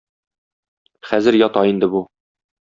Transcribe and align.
Хәзер 1.09 1.37
ята 1.41 1.63
инде 1.73 1.91
бу. 1.93 2.03